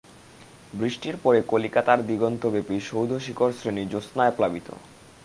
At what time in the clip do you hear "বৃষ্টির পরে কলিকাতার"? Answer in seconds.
0.73-1.99